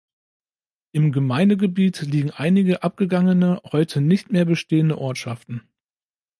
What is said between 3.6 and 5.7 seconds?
heute nicht mehr bestehende Ortschaften.